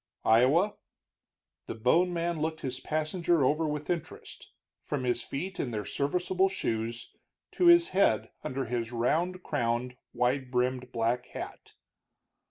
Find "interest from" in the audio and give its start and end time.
3.87-5.03